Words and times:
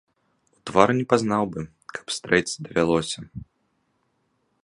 У 0.59 0.61
твар 0.69 0.89
не 0.99 1.05
пазнаў 1.13 1.43
бы, 1.51 1.61
каб 1.97 2.05
стрэць 2.17 2.59
давялося. 2.67 3.19